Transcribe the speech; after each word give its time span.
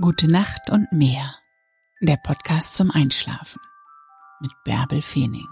Gute 0.00 0.28
Nacht 0.28 0.70
und 0.70 0.90
mehr. 0.90 1.36
Der 2.00 2.16
Podcast 2.16 2.74
zum 2.74 2.90
Einschlafen 2.90 3.60
mit 4.40 4.50
Bärbel 4.64 5.00
Feening. 5.00 5.46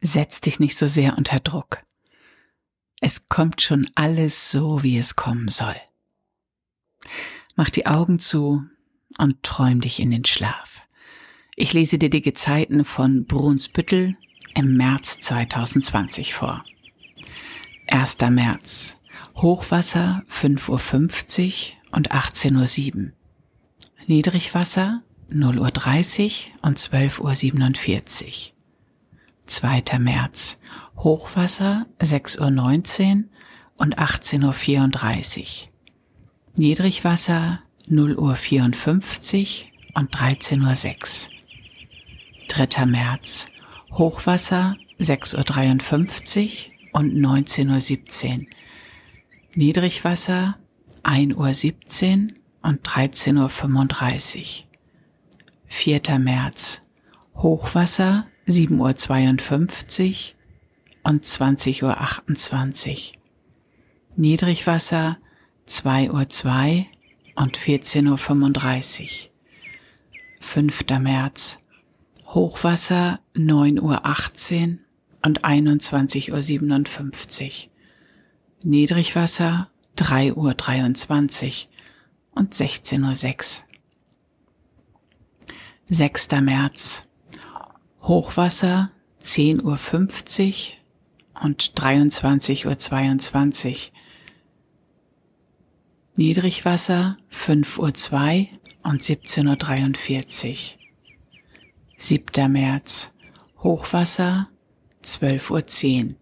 Setz 0.00 0.40
dich 0.40 0.58
nicht 0.58 0.76
so 0.76 0.88
sehr 0.88 1.16
unter 1.16 1.38
Druck. 1.38 1.78
Es 3.00 3.28
kommt 3.28 3.62
schon 3.62 3.88
alles 3.94 4.50
so, 4.50 4.82
wie 4.82 4.98
es 4.98 5.14
kommen 5.14 5.46
soll. 5.46 5.76
Mach 7.54 7.70
die 7.70 7.86
Augen 7.86 8.18
zu 8.18 8.64
und 9.16 9.44
träum 9.44 9.80
dich 9.80 10.00
in 10.00 10.10
den 10.10 10.24
Schlaf. 10.24 10.82
Ich 11.54 11.72
lese 11.72 11.98
dir 11.98 12.10
die 12.10 12.22
Gezeiten 12.22 12.84
von 12.84 13.26
Brunsbüttel 13.26 14.16
im 14.56 14.76
März 14.76 15.20
2020 15.20 16.34
vor. 16.34 16.64
1. 17.92 18.16
März. 18.30 18.96
Hochwasser 19.36 20.22
5.50 20.30 21.72
Uhr 21.72 21.96
und 21.96 22.10
18.07 22.10 22.94
Uhr. 22.96 23.12
Niedrigwasser 24.06 25.02
0.30 25.30 26.22
Uhr 26.22 26.66
und 26.66 26.78
12.47 26.78 28.24
Uhr. 28.24 28.52
2. 29.44 29.98
März. 29.98 30.58
Hochwasser 30.96 31.82
6.19 32.00 33.16
Uhr 33.16 33.24
und 33.76 33.98
18.34 33.98 35.40
Uhr. 35.40 35.68
Niedrigwasser 36.56 37.60
0.54 37.90 39.64
Uhr 39.64 40.00
und 40.00 40.16
13.06 40.16 41.28
Uhr. 41.28 42.66
3. 42.66 42.86
März. 42.86 43.48
Hochwasser 43.90 44.76
6.53 44.98 46.68
Uhr 46.68 46.71
und 46.92 47.14
19.17 47.14 48.40
Uhr. 48.40 48.46
Niedrigwasser 49.54 50.58
1.17 51.02 52.22
Uhr 52.22 52.28
und 52.62 52.86
13.35 52.86 54.38
Uhr. 54.38 54.64
4. 55.66 56.18
März. 56.18 56.82
Hochwasser 57.34 58.26
7.52 58.46 60.34
Uhr 60.34 61.10
und 61.10 61.24
20.28 61.24 62.90
Uhr. 62.92 63.22
Niedrigwasser 64.16 65.18
2.02 65.66 66.78
Uhr 66.78 66.86
und 67.34 67.58
14.35 67.58 69.02
Uhr. 69.02 69.30
5. 70.40 70.84
März. 71.00 71.58
Hochwasser 72.26 73.20
9.18 73.34 73.80
Uhr 74.72 74.78
und 75.24 75.44
21.57 75.44 77.66
Uhr. 77.66 77.70
Niedrigwasser 78.64 79.68
3.23 79.96 80.34
Uhr 80.34 80.54
und 82.32 82.52
16.06 82.54 83.62
Uhr. 83.62 83.68
6. 85.86 86.28
März. 86.40 87.04
Hochwasser 88.02 88.90
10.50 89.22 89.64
Uhr 89.64 89.78
und 91.42 91.72
23.22 91.74 93.70
Uhr. 93.70 93.76
Niedrigwasser 96.16 97.16
5.02 97.32 98.42
Uhr 98.42 98.48
und 98.90 99.02
17.43 99.02 100.48
Uhr. 100.48 100.56
7. 101.96 102.52
März. 102.52 103.12
Hochwasser 103.62 104.48
12.10 105.04 106.04
Uhr. 106.04 106.14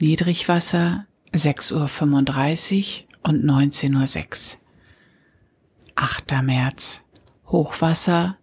Niedrigwasser 0.00 1.06
6.35 1.32 3.02
Uhr 3.02 3.30
und 3.30 3.44
19.06 3.44 4.54
Uhr. 4.54 4.60
8. 5.96 6.42
März. 6.42 7.02
Hochwasser 7.46 8.38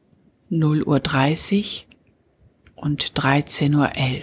0.30 0.51 1.85
Uhr 1.85 2.83
und 2.83 3.13
13.11 3.13 3.75
Uhr. 3.77 4.21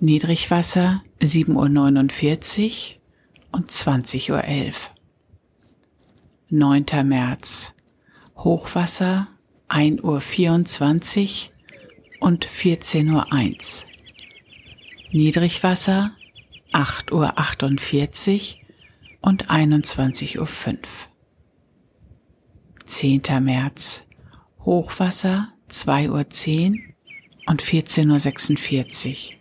Niedrigwasser 0.00 1.02
7.49 1.20 2.96
Uhr 2.96 3.00
und 3.52 3.70
20.11 3.70 4.32
Uhr. 4.32 4.72
9. 6.50 6.84
März. 7.04 7.74
Hochwasser 8.36 9.28
1.24 9.68 11.48
Uhr 11.48 12.26
und 12.26 12.46
14.01 12.46 13.14
Uhr. 13.14 13.89
Niedrigwasser 15.12 16.12
8.48 16.72 18.54
Uhr 18.54 18.60
und 19.22 19.50
21.05 19.50 20.38
Uhr. 20.38 20.46
10. 22.84 23.22
März 23.40 24.04
Hochwasser 24.64 25.52
2.10 25.68 26.10
Uhr 26.10 26.16
und 27.48 27.60
14.46 27.60 29.32
Uhr. 29.32 29.36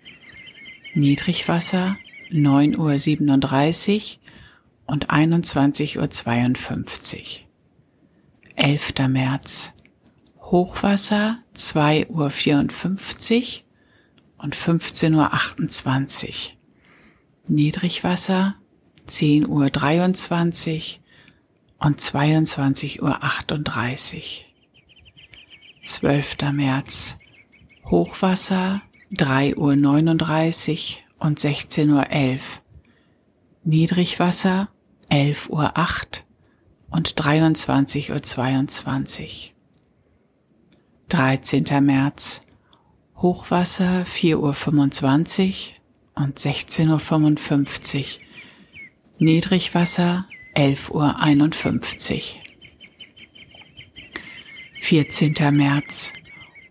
Niedrigwasser 0.96 1.97
9.37 2.31 4.18
Uhr 4.18 4.22
und 4.88 5.12
21.52 5.12 6.00
Uhr. 6.00 6.09
11. 8.56 8.94
März 9.07 9.72
Hochwasser 10.41 11.38
2.54 11.56 13.59
Uhr 13.59 13.69
und 14.40 14.56
15.28 14.56 16.28
Uhr. 16.28 16.34
Niedrigwasser 17.48 18.56
10.23 19.08 19.48
Uhr 19.48 19.66
und 21.88 22.00
22.38 22.00 23.02
Uhr. 23.02 23.20
12. 25.86 26.38
März 26.54 27.18
Hochwasser 27.86 28.82
3.39 29.14 30.98
Uhr 31.20 31.26
und 31.26 31.40
16.11 31.40 31.96
Uhr. 31.96 32.40
Niedrigwasser 33.64 34.70
11.08 35.10 35.50
Uhr 35.50 35.74
und 36.92 37.14
23.22 37.14 38.12
Uhr. 38.12 38.20
13. 41.10 41.86
März 41.86 42.42
Hochwasser 43.22 44.03
4.25 44.06 45.72
Uhr 46.16 46.24
und 46.24 46.40
16.55 46.40 47.97
Uhr. 47.97 48.25
Niedrigwasser 49.18 50.25
11.51 50.56 52.13
Uhr. 52.13 52.41
14. 54.81 55.34
März. 55.52 56.13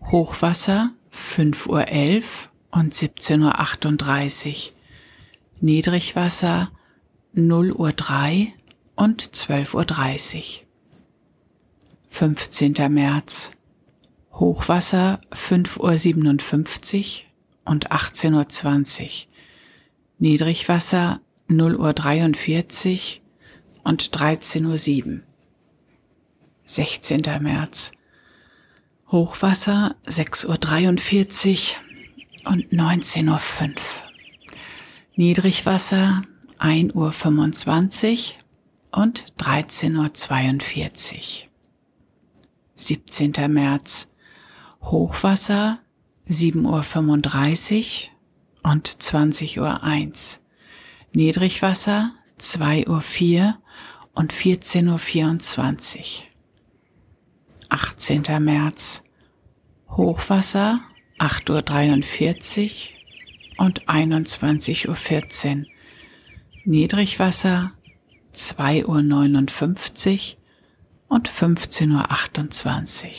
Hochwasser 0.09 0.91
5.11 1.13 1.67
Uhr 1.69 2.23
und 2.71 2.95
17.38 2.95 4.47
Uhr. 4.49 4.73
Niedrigwasser 5.61 6.71
0.03 7.35 7.75
Uhr 7.75 8.47
und 8.95 9.23
12.30 9.23 10.37
Uhr. 10.37 10.65
15. 12.09 12.73
März. 12.89 13.51
Hochwasser 14.33 15.19
5.57 15.31 17.23
Uhr 17.23 17.71
und 17.71 17.91
18.20 17.91 19.03
Uhr. 19.03 19.09
Niedrigwasser 20.19 21.21
0.43 21.49 23.19
Uhr 23.19 23.21
und 23.83 24.03
13.07 24.15 25.13
Uhr. 25.13 25.19
16. 26.63 27.21
März. 27.41 27.91
Hochwasser 29.11 29.95
6.43 30.05 31.75
Uhr 32.45 32.51
und 32.51 32.65
19.05 32.71 33.69
Uhr. 33.69 33.77
Niedrigwasser 35.15 36.21
1.25 36.59 38.33
Uhr 38.93 39.01
und 39.01 39.25
13.42 39.39 41.15
Uhr. 41.15 41.49
17. 42.75 43.33
März. 43.51 44.07
Hochwasser 44.81 45.79
7.35 46.27 48.07
Uhr 48.63 48.71
und 48.71 48.89
20.01 48.89 49.59
Uhr. 49.59 50.39
Niedrigwasser 51.13 52.13
2.04 52.39 53.39
Uhr 53.39 53.57
und 54.13 54.33
14.24 54.33 55.97
Uhr. 55.97 56.03
18. 57.69 58.43
März. 58.43 59.03
Hochwasser 59.89 60.81
8.43 61.17 62.89
Uhr 63.57 63.65
und 63.65 63.87
21.14 63.87 65.59
Uhr. 65.59 65.65
Niedrigwasser 66.65 67.71
2.59 68.35 70.35
Uhr 70.35 70.39
und 71.07 71.29
15.28 71.29 73.05
Uhr. 73.05 73.11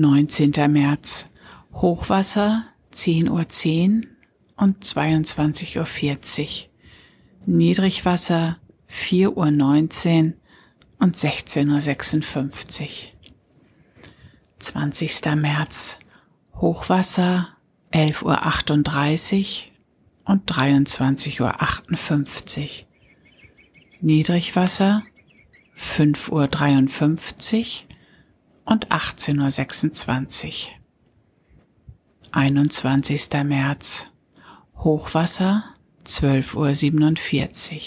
19. 0.00 0.52
März 0.68 1.26
Hochwasser 1.74 2.64
10.10 2.94 3.28
Uhr 3.28 3.44
und 4.56 4.82
22.40 4.82 5.78
Uhr. 5.78 5.86
Niedrigwasser 7.46 8.56
4.19 8.90 10.26
Uhr 10.26 10.32
und 11.00 11.16
16.56 11.16 12.82
Uhr. 12.82 12.88
20. 14.58 15.34
März 15.36 15.98
Hochwasser 16.54 17.48
11.38 17.92 19.66
Uhr 19.66 19.72
und 20.24 20.50
23.58 20.50 21.42
Uhr. 21.42 21.52
Niedrigwasser 24.00 25.02
5.53 25.78 27.84
Uhr 27.84 27.89
und 28.70 28.86
18.26 28.88 30.46
Uhr. 30.46 30.52
21. 32.30 33.28
März 33.44 34.06
Hochwasser 34.76 35.64
12.47 36.06 37.74
Uhr. 37.74 37.80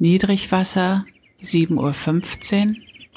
Niedrigwasser 0.00 1.04
7.15 1.40 1.76
Uhr 1.76 2.76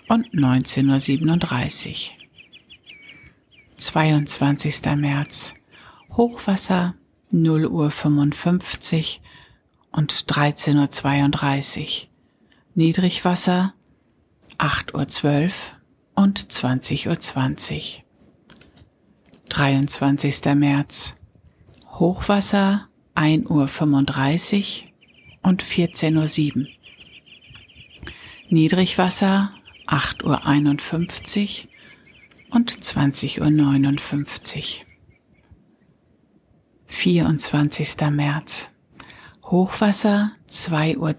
und 0.10 0.28
19.37 0.28 1.90
Uhr. 1.90 2.18
22. 3.78 4.96
März 4.96 5.56
Hochwasser 6.16 6.94
0 7.32 7.66
Uhr 7.66 7.90
55 7.90 9.22
und 9.92 10.14
13.32 10.14 11.80
Uhr. 11.80 12.08
Niedrigwasser 12.76 13.74
8 14.60 14.94
Uhr 14.94 15.08
12 15.08 15.76
und 16.16 16.40
20.20 16.40 17.10
Uhr. 17.10 17.20
20. 17.20 18.04
23. 19.50 20.46
März 20.56 21.16
Hochwasser 21.94 22.90
1 23.14 23.50
Uhr 23.50 23.68
35 23.68 24.92
und 25.44 25.64
14.07 25.64 26.58
Uhr. 26.58 26.68
Niedrigwasser 28.50 29.52
8 29.86 30.24
Uhr 30.24 30.46
51 30.46 31.70
und 32.50 32.72
20.59 32.72 34.80
Uhr. 34.80 34.86
24. 36.88 38.12
März. 38.12 38.72
Hochwasser 39.44 40.32
2.10 40.50 40.98
Uhr 40.98 41.10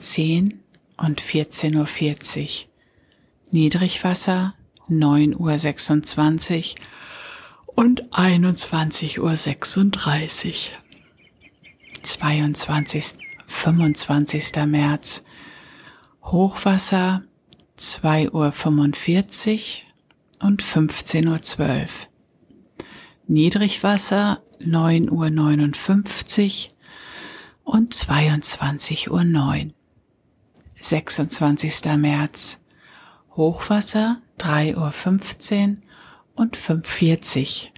und 0.96 1.22
14.40 1.22 2.40
Uhr. 2.40 2.46
Niedrigwasser 3.52 4.54
9.26 4.90 6.74
Uhr 6.74 6.80
und 7.76 8.10
21.36 8.10 9.20
Uhr. 9.20 9.34
22. 12.02 13.14
25. 13.46 14.52
März. 14.66 15.22
Hochwasser 16.22 17.22
2.45 17.78 18.32
Uhr 18.32 18.52
und 20.46 20.62
15.12 20.62 21.60
Uhr. 21.60 21.86
Niedrigwasser 23.26 24.42
9.59 24.60 26.68
Uhr 26.68 26.74
und 27.74 27.94
22.09 27.94 29.66
Uhr. 29.66 29.72
26. 30.80 31.84
März. 31.96 32.60
Hochwasser 33.36 34.20
3.15 34.38 35.68
Uhr 35.68 35.76
und 36.34 36.56
5.40 36.56 37.66
Uhr. 37.66 37.70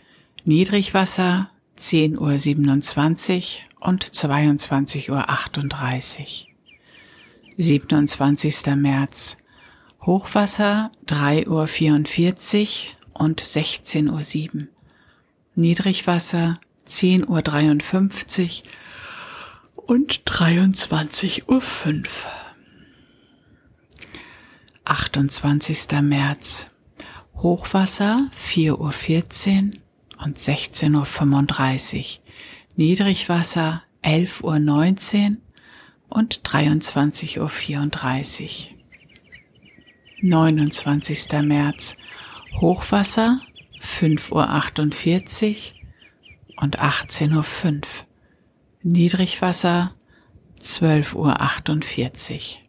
Niedrigwasser 0.45 1.51
10.27 1.79 3.59
Uhr 3.81 3.89
und 3.89 4.05
22.38 4.05 5.11
Uhr. 5.11 6.47
27. 7.59 8.67
März. 8.77 9.37
Hochwasser 10.05 10.91
3.44 11.07 12.85
Uhr 13.15 13.21
und 13.21 13.43
16.07 13.43 14.55
Uhr. 14.55 14.67
Niedrigwasser 15.55 16.61
10.53 16.87 18.63
Uhr 19.77 19.85
und 19.87 20.23
23.05 20.23 21.49
Uhr. 21.49 21.63
28. 25.17 26.03
März. 26.03 26.69
Hochwasser 27.37 28.29
4.14 28.37 28.73
Uhr 28.77 30.25
und 30.25 30.37
16.35 30.37 31.97
Uhr. 31.97 32.05
Niedrigwasser 32.77 33.83
11.19 34.03 35.31
Uhr 35.31 35.37
und 36.11 36.41
23.34 36.43 37.41
Uhr. 37.41 38.77
29. 40.21 41.33
März. 41.45 41.97
Hochwasser 42.61 43.41
5.48 43.81 45.73
Uhr 46.53 46.63
und 46.63 46.79
18.05 46.79 47.73
Uhr. 47.73 47.83
Niedrigwasser 48.83 49.95
12.48 50.61 52.59
Uhr. 52.59 52.66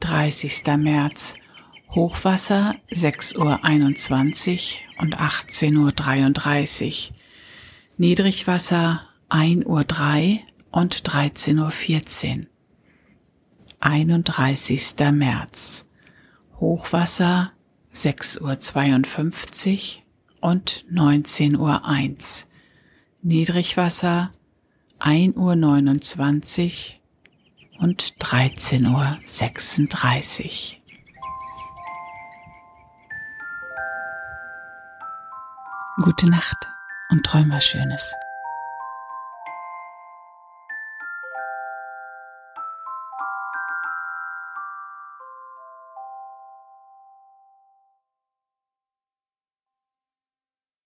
30. 0.00 0.64
März. 0.78 1.34
Hochwasser 1.90 2.74
6.21 2.90 3.38
Uhr 3.38 3.58
und 5.02 5.18
18.33 5.18 7.10
Uhr. 7.10 7.16
Niedrigwasser 7.96 9.08
1.03 9.30 9.64
Uhr 9.64 9.86
und 10.70 11.02
13.14 11.02 12.40
Uhr. 12.40 12.46
31. 13.80 14.94
März. 15.12 15.86
Hochwasser 16.60 17.52
6.52 17.94 20.00
Uhr 20.42 20.50
und 20.50 20.84
19.01 20.92 21.58
Uhr. 21.58 21.82
Niedrigwasser 23.22 24.30
1.29 25.00 26.92
Uhr 26.92 26.97
und 27.78 28.14
13.36 28.20 30.44
Uhr. 30.44 30.50
Gute 36.04 36.30
Nacht 36.30 36.68
und 37.10 37.24
träum 37.24 37.50
was 37.50 37.64
Schönes. 37.64 38.14